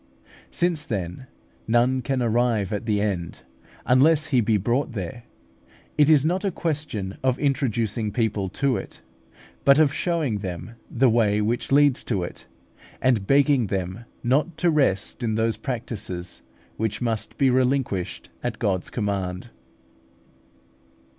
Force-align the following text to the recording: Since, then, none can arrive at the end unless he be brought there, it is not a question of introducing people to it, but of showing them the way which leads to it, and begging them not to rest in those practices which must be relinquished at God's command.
Since, 0.49 0.85
then, 0.85 1.27
none 1.67 2.01
can 2.01 2.23
arrive 2.23 2.73
at 2.73 2.87
the 2.87 2.99
end 2.99 3.41
unless 3.85 4.25
he 4.29 4.41
be 4.41 4.57
brought 4.57 4.93
there, 4.93 5.25
it 5.95 6.09
is 6.09 6.25
not 6.25 6.43
a 6.43 6.49
question 6.49 7.19
of 7.21 7.37
introducing 7.37 8.11
people 8.11 8.49
to 8.49 8.77
it, 8.77 9.01
but 9.63 9.77
of 9.77 9.93
showing 9.93 10.39
them 10.39 10.71
the 10.89 11.07
way 11.07 11.39
which 11.39 11.71
leads 11.71 12.03
to 12.05 12.23
it, 12.23 12.47
and 12.99 13.27
begging 13.27 13.67
them 13.67 14.05
not 14.23 14.57
to 14.57 14.71
rest 14.71 15.21
in 15.21 15.35
those 15.35 15.55
practices 15.55 16.41
which 16.77 16.99
must 16.99 17.37
be 17.37 17.51
relinquished 17.51 18.31
at 18.41 18.57
God's 18.57 18.89
command. 18.89 19.51